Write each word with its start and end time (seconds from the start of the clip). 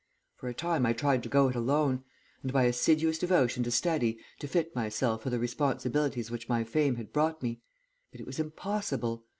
For 0.35 0.47
a 0.49 0.53
time 0.55 0.87
I 0.87 0.93
tried 0.93 1.21
to 1.21 1.29
go 1.29 1.47
it 1.49 1.55
alone, 1.55 2.03
and 2.41 2.51
by 2.51 2.63
assiduous 2.63 3.19
devotion 3.19 3.61
to 3.65 3.69
study 3.69 4.17
to 4.39 4.47
fit 4.47 4.75
myself 4.75 5.21
for 5.21 5.29
the 5.29 5.37
responsibilities 5.37 6.31
which 6.31 6.49
my 6.49 6.63
fame 6.63 6.95
had 6.95 7.13
brought 7.13 7.43
me, 7.43 7.61
but 8.11 8.19
it 8.19 8.25
was 8.25 8.39
impossible. 8.39 9.25